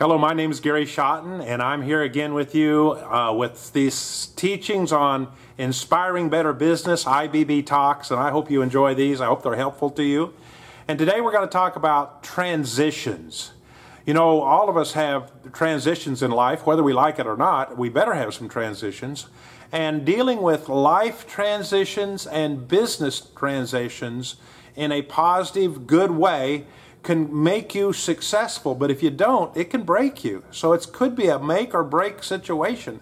Hello, 0.00 0.16
my 0.16 0.32
name 0.32 0.50
is 0.50 0.60
Gary 0.60 0.86
Schotten, 0.86 1.44
and 1.44 1.60
I'm 1.60 1.82
here 1.82 2.00
again 2.00 2.32
with 2.32 2.54
you 2.54 2.92
uh, 2.92 3.34
with 3.34 3.70
these 3.74 4.28
teachings 4.34 4.92
on 4.92 5.30
inspiring 5.58 6.30
better 6.30 6.54
business, 6.54 7.04
IBB 7.04 7.66
talks, 7.66 8.10
and 8.10 8.18
I 8.18 8.30
hope 8.30 8.50
you 8.50 8.62
enjoy 8.62 8.94
these. 8.94 9.20
I 9.20 9.26
hope 9.26 9.42
they're 9.42 9.56
helpful 9.56 9.90
to 9.90 10.02
you. 10.02 10.32
And 10.88 10.98
today 10.98 11.20
we're 11.20 11.32
going 11.32 11.46
to 11.46 11.52
talk 11.52 11.76
about 11.76 12.22
transitions. 12.22 13.52
You 14.06 14.14
know, 14.14 14.40
all 14.40 14.70
of 14.70 14.78
us 14.78 14.94
have 14.94 15.52
transitions 15.52 16.22
in 16.22 16.30
life, 16.30 16.64
whether 16.64 16.82
we 16.82 16.94
like 16.94 17.18
it 17.18 17.26
or 17.26 17.36
not. 17.36 17.76
We 17.76 17.90
better 17.90 18.14
have 18.14 18.32
some 18.32 18.48
transitions. 18.48 19.26
And 19.70 20.06
dealing 20.06 20.40
with 20.40 20.70
life 20.70 21.26
transitions 21.26 22.26
and 22.26 22.66
business 22.66 23.20
transitions 23.36 24.36
in 24.76 24.92
a 24.92 25.02
positive, 25.02 25.86
good 25.86 26.12
way 26.12 26.64
can 27.02 27.42
make 27.42 27.74
you 27.74 27.92
successful, 27.92 28.74
but 28.74 28.90
if 28.90 29.02
you 29.02 29.10
don't, 29.10 29.56
it 29.56 29.70
can 29.70 29.82
break 29.82 30.22
you. 30.24 30.44
So 30.50 30.72
it 30.72 30.86
could 30.92 31.16
be 31.16 31.28
a 31.28 31.38
make 31.38 31.74
or 31.74 31.82
break 31.82 32.22
situation. 32.22 33.00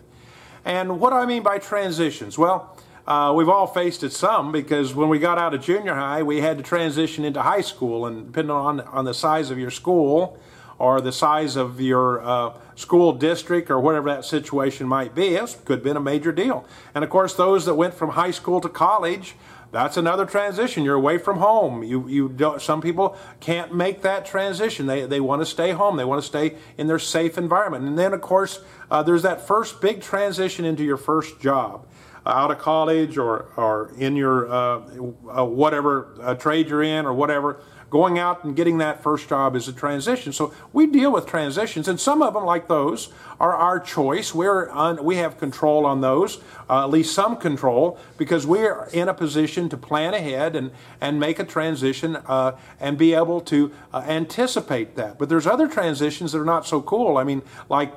And 0.64 1.00
what 1.00 1.10
do 1.10 1.16
I 1.16 1.26
mean 1.26 1.42
by 1.42 1.58
transitions? 1.58 2.38
Well, 2.38 2.76
uh, 3.06 3.32
we've 3.34 3.48
all 3.48 3.66
faced 3.66 4.02
it 4.02 4.12
some 4.12 4.52
because 4.52 4.94
when 4.94 5.08
we 5.08 5.18
got 5.18 5.38
out 5.38 5.54
of 5.54 5.62
junior 5.62 5.94
high, 5.94 6.22
we 6.22 6.42
had 6.42 6.58
to 6.58 6.62
transition 6.62 7.24
into 7.24 7.40
high 7.40 7.62
school, 7.62 8.04
and 8.04 8.26
depending 8.26 8.50
on 8.50 8.80
on 8.82 9.06
the 9.06 9.14
size 9.14 9.50
of 9.50 9.58
your 9.58 9.70
school 9.70 10.38
or 10.78 11.00
the 11.00 11.10
size 11.10 11.56
of 11.56 11.80
your 11.80 12.20
uh, 12.20 12.52
school 12.76 13.12
district 13.12 13.70
or 13.70 13.80
whatever 13.80 14.10
that 14.10 14.24
situation 14.24 14.86
might 14.86 15.14
be, 15.14 15.34
it 15.34 15.56
could 15.64 15.78
have 15.78 15.82
been 15.82 15.96
a 15.96 16.00
major 16.00 16.30
deal. 16.30 16.66
And 16.94 17.02
of 17.02 17.10
course, 17.10 17.34
those 17.34 17.64
that 17.64 17.74
went 17.74 17.94
from 17.94 18.10
high 18.10 18.30
school 18.30 18.60
to 18.60 18.68
college 18.68 19.34
that's 19.70 19.96
another 19.96 20.24
transition. 20.24 20.84
You're 20.84 20.94
away 20.94 21.18
from 21.18 21.38
home. 21.38 21.82
You, 21.82 22.08
you 22.08 22.28
don't, 22.28 22.60
some 22.60 22.80
people 22.80 23.16
can't 23.40 23.74
make 23.74 24.02
that 24.02 24.24
transition. 24.24 24.86
They, 24.86 25.04
they 25.04 25.20
want 25.20 25.42
to 25.42 25.46
stay 25.46 25.72
home. 25.72 25.96
They 25.96 26.04
want 26.04 26.22
to 26.22 26.26
stay 26.26 26.56
in 26.78 26.86
their 26.86 26.98
safe 26.98 27.36
environment. 27.36 27.84
And 27.84 27.98
then, 27.98 28.14
of 28.14 28.20
course, 28.20 28.60
uh, 28.90 29.02
there's 29.02 29.22
that 29.22 29.46
first 29.46 29.80
big 29.80 30.00
transition 30.00 30.64
into 30.64 30.84
your 30.84 30.96
first 30.96 31.40
job. 31.40 31.86
Uh, 32.24 32.30
out 32.30 32.50
of 32.50 32.58
college 32.58 33.16
or, 33.16 33.52
or 33.56 33.92
in 33.96 34.16
your 34.16 34.50
uh, 34.50 34.80
uh 35.38 35.44
whatever 35.44 36.14
uh, 36.20 36.34
trade 36.34 36.68
you're 36.68 36.82
in 36.82 37.06
or 37.06 37.12
whatever, 37.12 37.62
going 37.90 38.18
out 38.18 38.44
and 38.44 38.54
getting 38.54 38.78
that 38.78 39.02
first 39.02 39.28
job 39.28 39.56
is 39.56 39.68
a 39.68 39.72
transition. 39.72 40.32
So 40.32 40.52
we 40.72 40.86
deal 40.86 41.12
with 41.12 41.26
transitions, 41.26 41.88
and 41.88 41.98
some 41.98 42.22
of 42.22 42.34
them, 42.34 42.44
like 42.44 42.68
those, 42.68 43.08
are 43.40 43.54
our 43.54 43.78
choice. 43.78 44.34
We're 44.34 44.68
on, 44.70 45.04
we 45.04 45.16
have 45.16 45.38
control 45.38 45.86
on 45.86 46.00
those, 46.00 46.38
uh, 46.68 46.84
at 46.84 46.90
least 46.90 47.14
some 47.14 47.36
control, 47.36 47.98
because 48.16 48.46
we're 48.46 48.88
in 48.92 49.08
a 49.08 49.14
position 49.14 49.68
to 49.68 49.76
plan 49.76 50.12
ahead 50.12 50.56
and, 50.56 50.70
and 51.00 51.20
make 51.20 51.38
a 51.38 51.44
transition 51.44 52.16
uh, 52.16 52.56
and 52.80 52.98
be 52.98 53.14
able 53.14 53.40
to 53.42 53.72
uh, 53.94 54.04
anticipate 54.06 54.96
that. 54.96 55.18
But 55.18 55.28
there's 55.28 55.46
other 55.46 55.68
transitions 55.68 56.32
that 56.32 56.40
are 56.40 56.44
not 56.44 56.66
so 56.66 56.82
cool. 56.82 57.16
I 57.16 57.24
mean, 57.24 57.42
like 57.68 57.94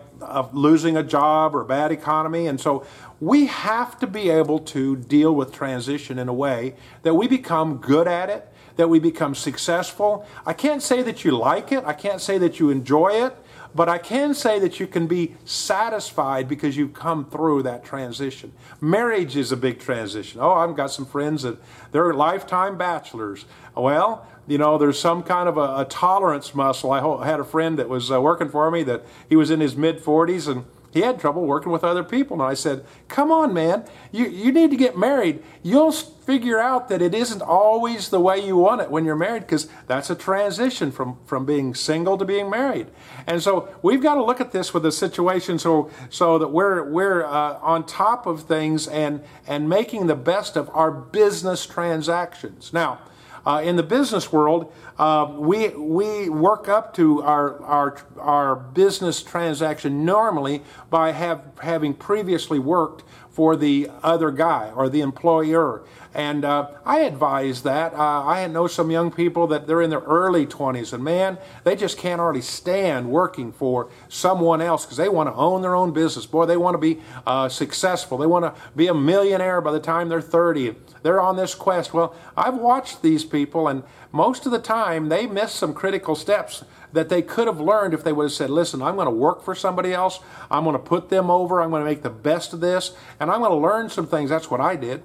losing 0.53 0.95
a 0.95 1.03
job 1.03 1.55
or 1.55 1.61
a 1.61 1.65
bad 1.65 1.91
economy, 1.91 2.47
and 2.47 2.61
so 2.61 2.85
we 3.19 3.47
have 3.47 3.99
to 3.99 4.07
be 4.07 4.29
able 4.29 4.59
to 4.59 4.95
deal 4.95 5.33
with 5.33 5.51
transition 5.51 6.19
in 6.19 6.27
a 6.27 6.33
way 6.33 6.75
that 7.03 7.15
we 7.15 7.27
become 7.27 7.77
good 7.77 8.07
at 8.07 8.29
it 8.29 8.50
that 8.75 8.89
we 8.89 8.99
become 8.99 9.35
successful. 9.35 10.25
I 10.45 10.53
can't 10.53 10.81
say 10.81 11.01
that 11.03 11.23
you 11.23 11.31
like 11.31 11.71
it, 11.71 11.83
I 11.85 11.93
can't 11.93 12.21
say 12.21 12.37
that 12.37 12.59
you 12.59 12.69
enjoy 12.69 13.25
it, 13.25 13.35
but 13.73 13.87
I 13.87 13.97
can 13.97 14.33
say 14.33 14.59
that 14.59 14.79
you 14.79 14.87
can 14.87 15.07
be 15.07 15.35
satisfied 15.45 16.47
because 16.47 16.75
you've 16.75 16.93
come 16.93 17.25
through 17.25 17.63
that 17.63 17.83
transition. 17.83 18.51
Marriage 18.81 19.37
is 19.37 19.51
a 19.51 19.57
big 19.57 19.79
transition. 19.79 20.41
Oh, 20.41 20.51
I've 20.51 20.75
got 20.75 20.91
some 20.91 21.05
friends 21.05 21.43
that 21.43 21.57
they're 21.91 22.13
lifetime 22.13 22.77
bachelors. 22.77 23.45
Well, 23.75 24.27
you 24.47 24.57
know, 24.57 24.77
there's 24.77 24.99
some 24.99 25.23
kind 25.23 25.47
of 25.47 25.57
a, 25.57 25.81
a 25.81 25.85
tolerance 25.89 26.53
muscle. 26.53 26.91
I 26.91 27.25
had 27.25 27.39
a 27.39 27.45
friend 27.45 27.79
that 27.79 27.87
was 27.87 28.11
uh, 28.11 28.21
working 28.21 28.49
for 28.49 28.69
me 28.71 28.83
that 28.83 29.05
he 29.29 29.35
was 29.35 29.51
in 29.51 29.59
his 29.59 29.75
mid 29.75 29.99
40s 29.99 30.47
and 30.49 30.65
he 30.91 31.01
had 31.01 31.19
trouble 31.19 31.45
working 31.45 31.71
with 31.71 31.83
other 31.83 32.03
people. 32.03 32.41
And 32.41 32.49
I 32.49 32.53
said, 32.53 32.85
Come 33.07 33.31
on, 33.31 33.53
man, 33.53 33.85
you, 34.11 34.27
you 34.27 34.51
need 34.51 34.71
to 34.71 34.77
get 34.77 34.97
married. 34.97 35.41
You'll 35.63 35.91
figure 35.91 36.59
out 36.59 36.89
that 36.89 37.01
it 37.01 37.13
isn't 37.13 37.41
always 37.41 38.09
the 38.09 38.19
way 38.19 38.45
you 38.45 38.57
want 38.57 38.81
it 38.81 38.91
when 38.91 39.05
you're 39.05 39.15
married 39.15 39.41
because 39.41 39.67
that's 39.87 40.09
a 40.09 40.15
transition 40.15 40.91
from, 40.91 41.17
from 41.25 41.45
being 41.45 41.73
single 41.73 42.17
to 42.17 42.25
being 42.25 42.49
married. 42.49 42.87
And 43.25 43.41
so 43.41 43.73
we've 43.81 44.01
got 44.01 44.15
to 44.15 44.23
look 44.23 44.39
at 44.41 44.51
this 44.51 44.73
with 44.73 44.85
a 44.85 44.91
situation 44.91 45.59
so, 45.59 45.89
so 46.09 46.37
that 46.37 46.49
we're, 46.49 46.83
we're 46.83 47.25
uh, 47.25 47.57
on 47.61 47.85
top 47.85 48.25
of 48.25 48.43
things 48.43 48.87
and, 48.87 49.23
and 49.47 49.67
making 49.67 50.07
the 50.07 50.15
best 50.15 50.55
of 50.55 50.69
our 50.73 50.91
business 50.91 51.65
transactions. 51.65 52.71
Now, 52.73 52.99
uh, 53.45 53.61
in 53.63 53.75
the 53.75 53.83
business 53.83 54.31
world, 54.31 54.71
uh, 54.97 55.33
we, 55.37 55.69
we 55.69 56.29
work 56.29 56.69
up 56.69 56.93
to 56.95 57.21
our, 57.23 57.61
our, 57.63 57.97
our 58.17 58.55
business 58.55 59.23
transaction 59.23 60.05
normally 60.05 60.61
by 60.89 61.11
have, 61.11 61.43
having 61.61 61.93
previously 61.93 62.59
worked 62.59 63.03
for 63.31 63.55
the 63.55 63.89
other 64.03 64.31
guy 64.31 64.71
or 64.75 64.89
the 64.89 65.01
employer. 65.01 65.83
And 66.13 66.43
uh, 66.43 66.71
I 66.85 66.99
advise 66.99 67.63
that. 67.63 67.93
Uh, 67.93 68.25
I 68.25 68.45
know 68.47 68.67
some 68.67 68.91
young 68.91 69.11
people 69.11 69.47
that 69.47 69.65
they're 69.65 69.81
in 69.81 69.89
their 69.89 69.99
early 69.99 70.45
20s, 70.45 70.91
and 70.91 71.03
man, 71.03 71.37
they 71.63 71.77
just 71.77 71.97
can't 71.97 72.19
hardly 72.19 72.41
stand 72.41 73.09
working 73.09 73.53
for 73.53 73.89
someone 74.09 74.61
else 74.61 74.83
because 74.85 74.97
they 74.97 75.07
want 75.07 75.29
to 75.29 75.33
own 75.33 75.61
their 75.61 75.75
own 75.75 75.93
business. 75.93 76.25
Boy, 76.25 76.45
they 76.45 76.57
want 76.57 76.73
to 76.73 76.79
be 76.79 76.99
uh, 77.25 77.47
successful. 77.47 78.17
They 78.17 78.27
want 78.27 78.43
to 78.43 78.61
be 78.75 78.87
a 78.87 78.93
millionaire 78.93 79.61
by 79.61 79.71
the 79.71 79.79
time 79.79 80.09
they're 80.09 80.19
30. 80.19 80.75
They're 81.01 81.21
on 81.21 81.37
this 81.37 81.55
quest. 81.55 81.93
Well, 81.93 82.13
I've 82.35 82.57
watched 82.57 83.01
these 83.01 83.23
people, 83.23 83.69
and 83.69 83.83
most 84.11 84.45
of 84.45 84.51
the 84.51 84.59
time 84.59 85.07
they 85.07 85.25
miss 85.25 85.53
some 85.53 85.73
critical 85.73 86.15
steps 86.15 86.65
that 86.93 87.09
they 87.09 87.21
could 87.21 87.47
have 87.47 87.59
learned 87.59 87.93
if 87.93 88.03
they 88.03 88.13
would 88.13 88.23
have 88.25 88.31
said, 88.31 88.49
listen, 88.49 88.81
I'm 88.81 88.95
going 88.95 89.05
to 89.05 89.11
work 89.11 89.43
for 89.43 89.55
somebody 89.55 89.93
else. 89.93 90.19
I'm 90.49 90.63
going 90.63 90.73
to 90.73 90.79
put 90.79 91.09
them 91.09 91.29
over. 91.29 91.61
I'm 91.61 91.69
going 91.69 91.83
to 91.83 91.89
make 91.89 92.03
the 92.03 92.09
best 92.09 92.53
of 92.53 92.59
this. 92.59 92.93
And 93.19 93.31
I'm 93.31 93.39
going 93.39 93.51
to 93.51 93.57
learn 93.57 93.89
some 93.89 94.07
things. 94.07 94.29
That's 94.29 94.49
what 94.49 94.61
I 94.61 94.75
did. 94.75 95.03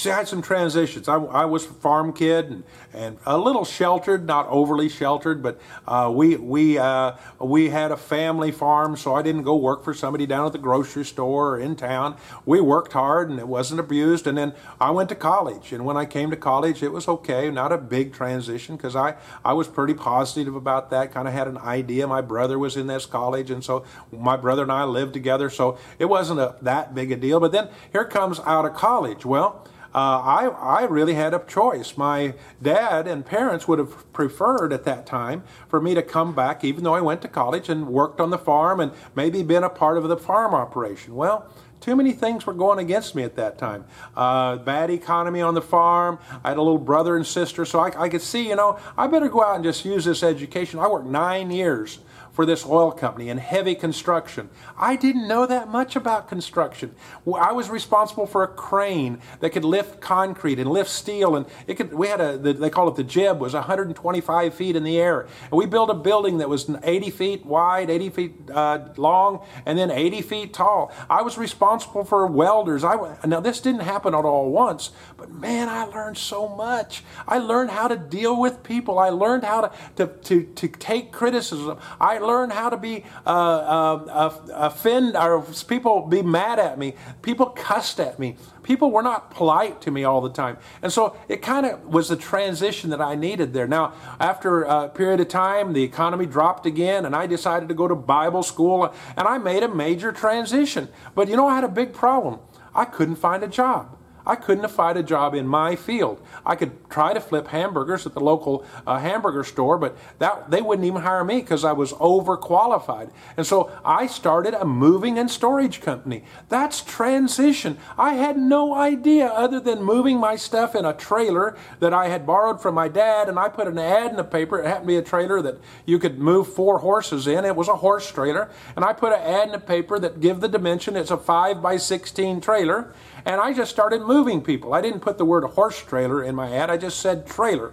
She 0.00 0.08
had 0.08 0.26
some 0.28 0.40
transitions. 0.40 1.08
I, 1.08 1.16
I 1.16 1.44
was 1.44 1.66
a 1.66 1.74
farm 1.74 2.14
kid 2.14 2.46
and, 2.46 2.64
and 2.94 3.18
a 3.26 3.36
little 3.36 3.66
sheltered, 3.66 4.26
not 4.26 4.46
overly 4.48 4.88
sheltered, 4.88 5.42
but 5.42 5.60
uh, 5.86 6.10
we 6.10 6.36
we 6.36 6.78
uh, 6.78 7.16
we 7.38 7.68
had 7.68 7.92
a 7.92 7.98
family 7.98 8.50
farm, 8.50 8.96
so 8.96 9.14
I 9.14 9.20
didn't 9.20 9.42
go 9.42 9.56
work 9.56 9.84
for 9.84 9.92
somebody 9.92 10.24
down 10.24 10.46
at 10.46 10.52
the 10.52 10.58
grocery 10.58 11.04
store 11.04 11.56
or 11.56 11.60
in 11.60 11.76
town. 11.76 12.16
We 12.46 12.62
worked 12.62 12.94
hard 12.94 13.28
and 13.28 13.38
it 13.38 13.46
wasn't 13.46 13.78
abused. 13.78 14.26
And 14.26 14.38
then 14.38 14.54
I 14.80 14.90
went 14.90 15.10
to 15.10 15.14
college, 15.14 15.70
and 15.70 15.84
when 15.84 15.98
I 15.98 16.06
came 16.06 16.30
to 16.30 16.36
college, 16.36 16.82
it 16.82 16.92
was 16.92 17.06
okay, 17.06 17.50
not 17.50 17.70
a 17.70 17.76
big 17.76 18.14
transition 18.14 18.78
because 18.78 18.96
I 18.96 19.16
I 19.44 19.52
was 19.52 19.68
pretty 19.68 19.92
positive 19.92 20.56
about 20.56 20.88
that. 20.92 21.12
Kind 21.12 21.28
of 21.28 21.34
had 21.34 21.46
an 21.46 21.58
idea. 21.58 22.06
My 22.06 22.22
brother 22.22 22.58
was 22.58 22.74
in 22.74 22.86
this 22.86 23.04
college, 23.04 23.50
and 23.50 23.62
so 23.62 23.84
my 24.10 24.38
brother 24.38 24.62
and 24.62 24.72
I 24.72 24.84
lived 24.84 25.12
together, 25.12 25.50
so 25.50 25.76
it 25.98 26.06
wasn't 26.06 26.40
a, 26.40 26.56
that 26.62 26.94
big 26.94 27.12
a 27.12 27.16
deal. 27.16 27.38
But 27.38 27.52
then 27.52 27.68
here 27.92 28.06
comes 28.06 28.40
out 28.46 28.64
of 28.64 28.72
college. 28.72 29.26
Well 29.26 29.66
uh, 29.94 30.20
I, 30.20 30.46
I 30.46 30.84
really 30.84 31.14
had 31.14 31.34
a 31.34 31.44
choice. 31.46 31.96
My 31.96 32.34
dad 32.62 33.06
and 33.06 33.24
parents 33.26 33.66
would 33.66 33.78
have 33.78 34.12
preferred 34.12 34.72
at 34.72 34.84
that 34.84 35.06
time 35.06 35.42
for 35.68 35.80
me 35.80 35.94
to 35.94 36.02
come 36.02 36.34
back, 36.34 36.62
even 36.64 36.84
though 36.84 36.94
I 36.94 37.00
went 37.00 37.22
to 37.22 37.28
college 37.28 37.68
and 37.68 37.88
worked 37.88 38.20
on 38.20 38.30
the 38.30 38.38
farm 38.38 38.80
and 38.80 38.92
maybe 39.14 39.42
been 39.42 39.64
a 39.64 39.70
part 39.70 39.98
of 39.98 40.08
the 40.08 40.16
farm 40.16 40.54
operation. 40.54 41.16
Well, 41.16 41.50
too 41.80 41.96
many 41.96 42.12
things 42.12 42.46
were 42.46 42.52
going 42.52 42.78
against 42.78 43.14
me 43.14 43.22
at 43.22 43.36
that 43.36 43.56
time. 43.58 43.86
Uh, 44.14 44.56
bad 44.56 44.90
economy 44.90 45.40
on 45.40 45.54
the 45.54 45.62
farm. 45.62 46.18
I 46.44 46.50
had 46.50 46.58
a 46.58 46.62
little 46.62 46.78
brother 46.78 47.16
and 47.16 47.26
sister, 47.26 47.64
so 47.64 47.80
I, 47.80 48.04
I 48.04 48.08
could 48.08 48.22
see, 48.22 48.48
you 48.48 48.56
know, 48.56 48.78
I 48.98 49.06
better 49.06 49.28
go 49.28 49.42
out 49.42 49.54
and 49.54 49.64
just 49.64 49.84
use 49.84 50.04
this 50.04 50.22
education. 50.22 50.78
I 50.78 50.88
worked 50.88 51.06
nine 51.06 51.50
years 51.50 52.00
for 52.32 52.46
this 52.46 52.64
oil 52.64 52.92
company 52.92 53.28
in 53.28 53.38
heavy 53.38 53.74
construction. 53.74 54.48
I 54.78 54.96
didn't 54.96 55.26
know 55.26 55.46
that 55.46 55.68
much 55.68 55.96
about 55.96 56.28
construction. 56.28 56.94
I 57.26 57.52
was 57.52 57.68
responsible 57.68 58.26
for 58.26 58.42
a 58.42 58.48
crane 58.48 59.18
that 59.40 59.50
could 59.50 59.64
lift 59.64 60.00
concrete 60.00 60.58
and 60.58 60.70
lift 60.70 60.90
steel, 60.90 61.36
and 61.36 61.46
it 61.66 61.74
could. 61.74 61.92
We 61.92 62.08
had 62.08 62.20
a 62.20 62.38
they 62.38 62.70
call 62.70 62.88
it 62.88 62.96
the 62.96 63.04
jib 63.04 63.40
was 63.40 63.54
125 63.54 64.54
feet 64.54 64.76
in 64.76 64.84
the 64.84 64.98
air, 64.98 65.22
and 65.22 65.52
we 65.52 65.66
built 65.66 65.90
a 65.90 65.94
building 65.94 66.38
that 66.38 66.48
was 66.48 66.70
80 66.82 67.10
feet 67.10 67.46
wide, 67.46 67.90
80 67.90 68.10
feet 68.10 68.34
uh, 68.52 68.88
long, 68.96 69.44
and 69.66 69.78
then 69.78 69.90
80 69.90 70.22
feet 70.22 70.54
tall. 70.54 70.92
I 71.08 71.22
was 71.22 71.36
responsible 71.36 72.04
for 72.04 72.26
welders. 72.26 72.84
I 72.84 73.16
now 73.26 73.40
this 73.40 73.60
didn't 73.60 73.82
happen 73.82 74.14
at 74.14 74.24
all 74.24 74.50
once, 74.50 74.90
but 75.16 75.30
man, 75.30 75.68
I 75.68 75.84
learned 75.84 76.18
so 76.18 76.48
much. 76.48 77.02
I 77.26 77.38
learned 77.38 77.70
how 77.70 77.88
to 77.88 77.96
deal 77.96 78.38
with 78.38 78.62
people. 78.62 78.98
I 78.98 79.10
learned 79.10 79.44
how 79.44 79.62
to 79.62 79.72
to 79.96 80.06
to, 80.06 80.44
to 80.44 80.68
take 80.68 81.12
criticism. 81.12 81.78
I 82.00 82.18
learn 82.20 82.50
how 82.50 82.70
to 82.70 82.76
be 82.76 83.04
uh, 83.26 83.28
uh, 83.28 84.36
offend 84.52 85.16
or 85.16 85.42
people 85.66 86.06
be 86.06 86.22
mad 86.22 86.58
at 86.58 86.78
me. 86.78 86.94
People 87.22 87.46
cussed 87.46 88.00
at 88.00 88.18
me. 88.18 88.36
People 88.62 88.90
were 88.90 89.02
not 89.02 89.30
polite 89.30 89.80
to 89.82 89.90
me 89.90 90.04
all 90.04 90.20
the 90.20 90.30
time, 90.30 90.58
and 90.82 90.92
so 90.92 91.16
it 91.28 91.42
kind 91.42 91.66
of 91.66 91.84
was 91.86 92.08
the 92.08 92.16
transition 92.16 92.90
that 92.90 93.00
I 93.00 93.14
needed 93.14 93.52
there. 93.52 93.66
Now, 93.66 93.94
after 94.20 94.62
a 94.62 94.88
period 94.88 95.20
of 95.20 95.28
time, 95.28 95.72
the 95.72 95.82
economy 95.82 96.26
dropped 96.26 96.66
again, 96.66 97.04
and 97.04 97.16
I 97.16 97.26
decided 97.26 97.68
to 97.70 97.74
go 97.74 97.88
to 97.88 97.94
Bible 97.94 98.42
school, 98.42 98.94
and 99.16 99.26
I 99.26 99.38
made 99.38 99.62
a 99.62 99.68
major 99.68 100.12
transition. 100.12 100.88
But 101.14 101.28
you 101.28 101.36
know, 101.36 101.48
I 101.48 101.54
had 101.54 101.64
a 101.64 101.68
big 101.68 101.92
problem. 101.92 102.38
I 102.74 102.84
couldn't 102.84 103.16
find 103.16 103.42
a 103.42 103.48
job. 103.48 103.96
I 104.26 104.36
couldn't 104.36 104.62
have 104.64 104.72
found 104.72 104.98
a 104.98 105.02
job 105.02 105.34
in 105.34 105.46
my 105.46 105.76
field. 105.76 106.20
I 106.44 106.56
could 106.56 106.88
try 106.90 107.12
to 107.14 107.20
flip 107.20 107.48
hamburgers 107.48 108.06
at 108.06 108.14
the 108.14 108.20
local 108.20 108.64
uh, 108.86 108.98
hamburger 108.98 109.44
store, 109.44 109.78
but 109.78 109.96
that 110.18 110.50
they 110.50 110.62
wouldn't 110.62 110.86
even 110.86 111.02
hire 111.02 111.24
me 111.24 111.40
because 111.40 111.64
I 111.64 111.72
was 111.72 111.92
overqualified. 111.94 113.10
And 113.36 113.46
so 113.46 113.70
I 113.84 114.06
started 114.06 114.54
a 114.54 114.64
moving 114.64 115.18
and 115.18 115.30
storage 115.30 115.80
company. 115.80 116.24
That's 116.48 116.82
transition. 116.82 117.78
I 117.98 118.14
had 118.14 118.36
no 118.38 118.74
idea 118.74 119.26
other 119.26 119.60
than 119.60 119.82
moving 119.82 120.18
my 120.18 120.36
stuff 120.36 120.74
in 120.74 120.84
a 120.84 120.92
trailer 120.92 121.56
that 121.80 121.94
I 121.94 122.08
had 122.08 122.26
borrowed 122.26 122.60
from 122.60 122.74
my 122.74 122.88
dad, 122.88 123.28
and 123.28 123.38
I 123.38 123.48
put 123.48 123.66
an 123.66 123.78
ad 123.78 124.10
in 124.10 124.16
the 124.16 124.24
paper. 124.24 124.58
It 124.58 124.66
happened 124.66 124.84
to 124.84 124.88
be 124.88 124.96
a 124.96 125.02
trailer 125.02 125.42
that 125.42 125.58
you 125.86 125.98
could 125.98 126.18
move 126.18 126.52
four 126.52 126.78
horses 126.78 127.26
in. 127.26 127.44
It 127.44 127.56
was 127.56 127.68
a 127.68 127.76
horse 127.76 128.10
trailer, 128.10 128.50
and 128.76 128.84
I 128.84 128.92
put 128.92 129.12
an 129.12 129.20
ad 129.20 129.46
in 129.46 129.52
the 129.52 129.58
paper 129.58 129.98
that 129.98 130.20
give 130.20 130.40
the 130.40 130.48
dimension. 130.48 130.96
It's 130.96 131.10
a 131.10 131.16
five 131.16 131.62
by 131.62 131.76
sixteen 131.76 132.40
trailer 132.40 132.92
and 133.24 133.40
I 133.40 133.52
just 133.52 133.70
started 133.70 134.02
moving 134.02 134.42
people. 134.42 134.74
I 134.74 134.80
didn't 134.80 135.00
put 135.00 135.18
the 135.18 135.24
word 135.24 135.44
horse 135.44 135.82
trailer 135.82 136.22
in 136.22 136.34
my 136.34 136.54
ad, 136.54 136.70
I 136.70 136.76
just 136.76 137.00
said 137.00 137.26
trailer. 137.26 137.72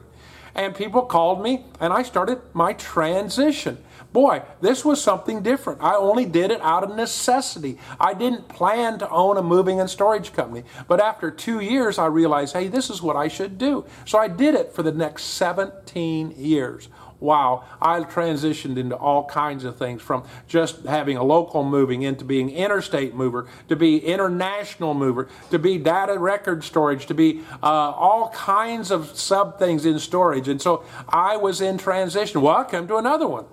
And 0.56 0.74
people 0.74 1.04
called 1.04 1.44
me, 1.44 1.66
and 1.80 1.94
I 1.94 2.02
started 2.02 2.42
my 2.54 2.74
transition. 2.74 3.78
Boy, 4.12 4.42
this 4.62 4.84
was 4.84 5.00
something 5.00 5.44
different. 5.44 5.84
I 5.84 5.96
only 5.96 6.26
did 6.26 6.50
it 6.50 6.60
out 6.62 6.84
of 6.84 6.96
necessity. 6.96 7.78
I 8.00 8.16
didn't 8.16 8.48
plan 8.48 8.98
to 9.00 9.10
own 9.10 9.38
a 9.38 9.44
moving 9.44 9.80
and 9.80 9.88
storage 9.88 10.34
company. 10.34 10.64
But 10.88 11.00
after 11.00 11.30
two 11.30 11.60
years, 11.60 12.00
I 12.00 12.08
realized, 12.08 12.54
hey, 12.54 12.70
this 12.70 12.90
is 12.90 13.02
what 13.02 13.16
I 13.16 13.28
should 13.28 13.60
do. 13.60 13.86
So 14.06 14.18
I 14.18 14.28
did 14.28 14.56
it 14.56 14.74
for 14.74 14.82
the 14.82 14.92
next 14.92 15.26
17 15.26 16.34
years 16.38 16.90
wow, 17.20 17.64
I 17.82 18.00
transitioned 18.02 18.78
into 18.78 18.96
all 18.96 19.26
kinds 19.26 19.64
of 19.64 19.78
things 19.78 20.02
from 20.02 20.24
just 20.48 20.86
having 20.86 21.18
a 21.18 21.24
local 21.24 21.64
moving 21.64 22.04
into 22.04 22.24
being 22.24 22.50
interstate 22.50 23.16
mover, 23.16 23.48
to 23.70 23.76
be 23.76 23.98
international 23.98 24.94
mover, 24.94 25.28
to 25.50 25.60
be 25.60 25.78
data 25.78 26.18
record 26.18 26.64
storage, 26.64 27.06
to 27.08 27.14
be 27.14 27.42
uh, 27.64 27.66
all 27.66 28.30
kinds 28.30 28.92
of 28.92 29.18
sub 29.18 29.58
things 29.58 29.86
in 29.86 30.00
storage. 30.00 30.48
And 30.48 30.62
so 30.62 30.84
I 31.10 31.38
was 31.38 31.62
in 31.62 31.78
transition. 31.78 32.42
Welcome 32.42 32.88
to 32.88 32.98
another 32.98 33.28
one. 33.28 33.46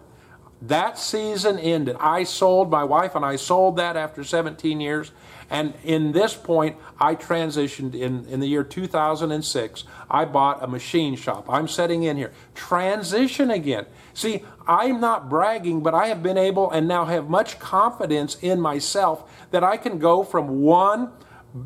That 0.66 0.98
season 0.98 1.58
ended. 1.58 1.96
I 2.00 2.24
sold, 2.24 2.70
my 2.70 2.84
wife 2.84 3.14
and 3.14 3.24
I 3.24 3.36
sold 3.36 3.76
that 3.76 3.96
after 3.96 4.24
17 4.24 4.80
years. 4.80 5.12
And 5.50 5.74
in 5.84 6.12
this 6.12 6.34
point, 6.34 6.76
I 6.98 7.16
transitioned 7.16 7.94
in, 7.94 8.24
in 8.26 8.40
the 8.40 8.46
year 8.46 8.64
2006. 8.64 9.84
I 10.10 10.24
bought 10.24 10.62
a 10.62 10.66
machine 10.66 11.16
shop. 11.16 11.46
I'm 11.50 11.68
setting 11.68 12.04
in 12.04 12.16
here. 12.16 12.32
Transition 12.54 13.50
again. 13.50 13.84
See, 14.14 14.42
I'm 14.66 15.00
not 15.00 15.28
bragging, 15.28 15.82
but 15.82 15.92
I 15.92 16.06
have 16.06 16.22
been 16.22 16.38
able 16.38 16.70
and 16.70 16.88
now 16.88 17.04
have 17.04 17.28
much 17.28 17.58
confidence 17.58 18.38
in 18.40 18.58
myself 18.58 19.30
that 19.50 19.62
I 19.62 19.76
can 19.76 19.98
go 19.98 20.24
from 20.24 20.62
one 20.62 21.12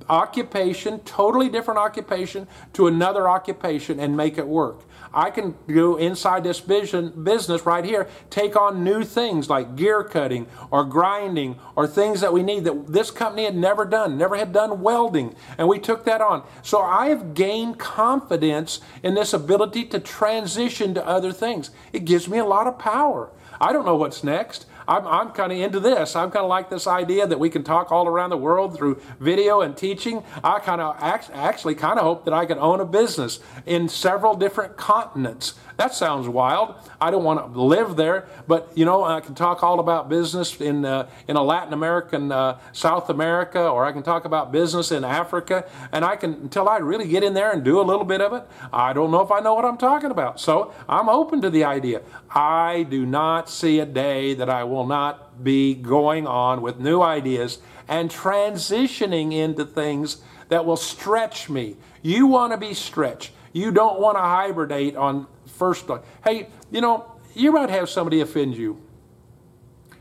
occupation, 0.08 1.00
totally 1.00 1.48
different 1.48 1.78
occupation, 1.78 2.48
to 2.72 2.88
another 2.88 3.28
occupation 3.28 4.00
and 4.00 4.16
make 4.16 4.38
it 4.38 4.46
work. 4.46 4.80
I 5.12 5.30
can 5.30 5.54
go 5.66 5.96
inside 5.96 6.44
this 6.44 6.60
vision, 6.60 7.24
business 7.24 7.64
right 7.66 7.84
here, 7.84 8.08
take 8.30 8.56
on 8.56 8.84
new 8.84 9.04
things 9.04 9.48
like 9.48 9.76
gear 9.76 10.04
cutting 10.04 10.46
or 10.70 10.84
grinding 10.84 11.58
or 11.76 11.86
things 11.86 12.20
that 12.20 12.32
we 12.32 12.42
need 12.42 12.64
that 12.64 12.92
this 12.92 13.10
company 13.10 13.44
had 13.44 13.56
never 13.56 13.84
done, 13.84 14.18
never 14.18 14.36
had 14.36 14.52
done 14.52 14.80
welding, 14.80 15.34
and 15.56 15.68
we 15.68 15.78
took 15.78 16.04
that 16.04 16.20
on. 16.20 16.44
So 16.62 16.80
I 16.80 17.08
have 17.08 17.34
gained 17.34 17.78
confidence 17.78 18.80
in 19.02 19.14
this 19.14 19.32
ability 19.32 19.84
to 19.86 20.00
transition 20.00 20.94
to 20.94 21.06
other 21.06 21.32
things. 21.32 21.70
It 21.92 22.04
gives 22.04 22.28
me 22.28 22.38
a 22.38 22.44
lot 22.44 22.66
of 22.66 22.78
power. 22.78 23.30
I 23.60 23.72
don't 23.72 23.86
know 23.86 23.96
what's 23.96 24.22
next. 24.22 24.66
I'm, 24.88 25.06
I'm 25.06 25.30
kind 25.32 25.52
of 25.52 25.58
into 25.58 25.78
this. 25.78 26.16
I'm 26.16 26.30
kind 26.30 26.44
of 26.44 26.48
like 26.48 26.70
this 26.70 26.86
idea 26.86 27.26
that 27.26 27.38
we 27.38 27.50
can 27.50 27.62
talk 27.62 27.92
all 27.92 28.08
around 28.08 28.30
the 28.30 28.38
world 28.38 28.76
through 28.76 29.00
video 29.20 29.60
and 29.60 29.76
teaching. 29.76 30.24
I 30.42 30.58
kind 30.60 30.80
of 30.80 30.96
act, 30.98 31.30
actually 31.34 31.74
kind 31.74 31.98
of 31.98 32.04
hope 32.04 32.24
that 32.24 32.32
I 32.32 32.46
can 32.46 32.58
own 32.58 32.80
a 32.80 32.86
business 32.86 33.38
in 33.66 33.88
several 33.90 34.34
different 34.34 34.78
continents. 34.78 35.54
That 35.78 35.94
sounds 35.94 36.28
wild. 36.28 36.74
I 37.00 37.12
don't 37.12 37.22
want 37.22 37.54
to 37.54 37.62
live 37.62 37.94
there, 37.94 38.26
but 38.48 38.72
you 38.74 38.84
know, 38.84 39.04
I 39.04 39.20
can 39.20 39.36
talk 39.36 39.62
all 39.62 39.78
about 39.78 40.08
business 40.08 40.60
in 40.60 40.84
uh, 40.84 41.08
in 41.28 41.36
a 41.36 41.42
Latin 41.42 41.72
American, 41.72 42.32
uh, 42.32 42.58
South 42.72 43.08
America, 43.10 43.64
or 43.64 43.84
I 43.84 43.92
can 43.92 44.02
talk 44.02 44.24
about 44.24 44.50
business 44.50 44.90
in 44.90 45.04
Africa, 45.04 45.64
and 45.92 46.04
I 46.04 46.16
can 46.16 46.34
until 46.34 46.68
I 46.68 46.78
really 46.78 47.06
get 47.06 47.22
in 47.22 47.32
there 47.32 47.52
and 47.52 47.62
do 47.62 47.80
a 47.80 47.86
little 47.86 48.04
bit 48.04 48.20
of 48.20 48.32
it. 48.32 48.42
I 48.72 48.92
don't 48.92 49.12
know 49.12 49.20
if 49.20 49.30
I 49.30 49.38
know 49.38 49.54
what 49.54 49.64
I'm 49.64 49.78
talking 49.78 50.10
about, 50.10 50.40
so 50.40 50.74
I'm 50.88 51.08
open 51.08 51.40
to 51.42 51.48
the 51.48 51.62
idea. 51.62 52.02
I 52.28 52.82
do 52.82 53.06
not 53.06 53.48
see 53.48 53.78
a 53.78 53.86
day 53.86 54.34
that 54.34 54.50
I 54.50 54.64
will 54.64 54.84
not 54.84 55.44
be 55.44 55.76
going 55.76 56.26
on 56.26 56.60
with 56.60 56.80
new 56.80 57.02
ideas 57.02 57.60
and 57.86 58.10
transitioning 58.10 59.32
into 59.32 59.64
things 59.64 60.22
that 60.48 60.66
will 60.66 60.76
stretch 60.76 61.48
me. 61.48 61.76
You 62.02 62.26
want 62.26 62.52
to 62.52 62.58
be 62.58 62.74
stretched. 62.74 63.30
You 63.52 63.70
don't 63.70 64.00
want 64.00 64.16
to 64.16 64.22
hibernate 64.22 64.96
on 64.96 65.28
first 65.58 65.86
thought. 65.86 66.04
Hey, 66.24 66.48
you 66.70 66.80
know, 66.80 67.12
you 67.34 67.52
might 67.52 67.70
have 67.70 67.90
somebody 67.90 68.20
offend 68.20 68.56
you. 68.56 68.80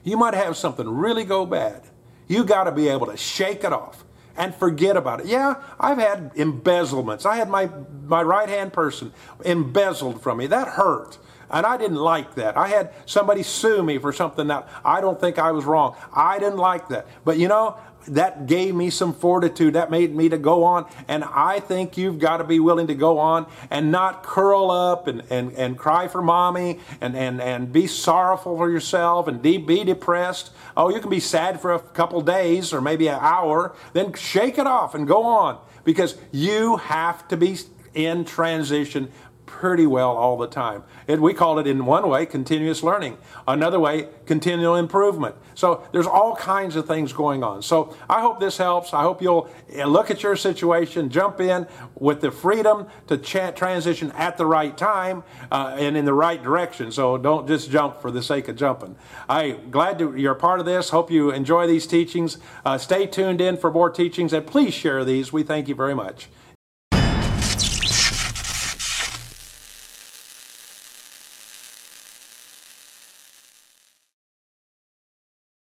You 0.03 0.17
might 0.17 0.33
have 0.33 0.55
something 0.55 0.87
really 0.87 1.25
go 1.25 1.45
bad. 1.45 1.83
You 2.27 2.43
got 2.43 2.65
to 2.65 2.71
be 2.71 2.87
able 2.87 3.07
to 3.07 3.17
shake 3.17 3.63
it 3.63 3.73
off 3.73 4.05
and 4.37 4.53
forget 4.55 4.95
about 4.95 5.21
it. 5.21 5.25
Yeah, 5.25 5.61
I've 5.79 5.97
had 5.97 6.31
embezzlements. 6.35 7.25
I 7.25 7.35
had 7.35 7.49
my 7.49 7.69
my 8.05 8.21
right 8.21 8.47
hand 8.47 8.71
person 8.71 9.11
embezzled 9.43 10.21
from 10.21 10.37
me. 10.37 10.47
That 10.47 10.69
hurt. 10.69 11.17
And 11.49 11.65
I 11.65 11.77
didn't 11.77 11.97
like 11.97 12.35
that. 12.35 12.57
I 12.57 12.67
had 12.67 12.93
somebody 13.05 13.43
sue 13.43 13.83
me 13.83 13.97
for 13.97 14.11
something 14.11 14.47
that 14.47 14.67
I 14.83 15.01
don't 15.01 15.19
think 15.19 15.39
I 15.39 15.51
was 15.51 15.65
wrong. 15.65 15.95
I 16.13 16.39
didn't 16.39 16.57
like 16.57 16.89
that. 16.89 17.07
But 17.23 17.37
you 17.37 17.47
know, 17.47 17.77
that 18.07 18.47
gave 18.47 18.73
me 18.73 18.89
some 18.89 19.13
fortitude. 19.13 19.73
That 19.73 19.91
made 19.91 20.15
me 20.15 20.29
to 20.29 20.37
go 20.37 20.63
on. 20.63 20.89
And 21.07 21.23
I 21.23 21.59
think 21.59 21.97
you've 21.97 22.19
got 22.19 22.37
to 22.37 22.43
be 22.43 22.59
willing 22.59 22.87
to 22.87 22.95
go 22.95 23.19
on 23.19 23.47
and 23.69 23.91
not 23.91 24.23
curl 24.23 24.71
up 24.71 25.07
and, 25.07 25.23
and, 25.29 25.51
and 25.53 25.77
cry 25.77 26.07
for 26.07 26.21
mommy 26.21 26.79
and, 27.01 27.15
and, 27.15 27.41
and 27.41 27.71
be 27.71 27.87
sorrowful 27.87 28.57
for 28.57 28.69
yourself 28.69 29.27
and 29.27 29.41
de- 29.41 29.57
be 29.57 29.83
depressed. 29.83 30.51
Oh, 30.75 30.89
you 30.89 30.99
can 30.99 31.09
be 31.09 31.19
sad 31.19 31.61
for 31.61 31.73
a 31.73 31.79
couple 31.79 32.21
days 32.21 32.73
or 32.73 32.81
maybe 32.81 33.07
an 33.07 33.19
hour. 33.19 33.75
Then 33.93 34.13
shake 34.13 34.57
it 34.57 34.67
off 34.67 34.95
and 34.95 35.07
go 35.07 35.23
on 35.23 35.59
because 35.83 36.17
you 36.31 36.77
have 36.77 37.27
to 37.29 37.37
be 37.37 37.57
in 37.93 38.23
transition 38.23 39.11
pretty 39.47 39.87
well 39.87 40.11
all 40.15 40.37
the 40.37 40.47
time. 40.47 40.83
And 41.07 41.21
we 41.21 41.33
call 41.33 41.57
it 41.57 41.65
in 41.65 41.85
one 41.85 42.07
way 42.07 42.27
continuous 42.27 42.83
learning, 42.83 43.17
another 43.47 43.79
way 43.79 44.09
continual 44.27 44.75
improvement. 44.75 45.35
So 45.55 45.87
there's 45.91 46.05
all 46.05 46.35
kinds 46.35 46.75
of 46.75 46.85
things 46.85 47.13
going 47.13 47.43
on. 47.43 47.63
So 47.63 47.95
I 48.07 48.21
hope 48.21 48.39
this 48.39 48.57
helps. 48.57 48.93
I 48.93 49.01
hope 49.01 49.21
you'll 49.21 49.49
eh, 49.73 49.85
look 49.85 50.11
at 50.11 50.21
your 50.21 50.35
situation, 50.35 51.09
jump 51.09 51.39
in 51.39 51.65
with 51.95 52.21
the 52.21 52.29
freedom 52.29 52.87
to 53.07 53.17
transition 53.17 54.11
at 54.11 54.37
the 54.37 54.45
right 54.45 54.77
time 54.77 55.23
uh, 55.51 55.75
and 55.79 55.97
in 55.97 56.05
the 56.05 56.13
right 56.13 56.43
direction. 56.43 56.91
So 56.91 57.17
don't 57.17 57.47
just 57.47 57.71
jump 57.71 58.01
for 58.01 58.11
the 58.11 58.21
sake 58.21 58.47
of 58.49 58.55
jumping. 58.57 58.95
I'm 59.27 59.71
glad 59.71 59.97
to, 59.99 60.15
you're 60.15 60.35
part 60.35 60.59
of 60.59 60.67
this. 60.67 60.89
Hope 60.89 61.09
you 61.09 61.31
enjoy 61.31 61.65
these 61.65 61.87
teachings. 61.87 62.37
Uh, 62.63 62.77
stay 62.77 63.07
tuned 63.07 63.41
in 63.41 63.57
for 63.57 63.71
more 63.71 63.89
teachings 63.89 64.33
and 64.33 64.45
please 64.45 64.73
share 64.73 65.03
these. 65.03 65.33
We 65.33 65.41
thank 65.41 65.67
you 65.67 65.73
very 65.73 65.95
much. 65.95 66.27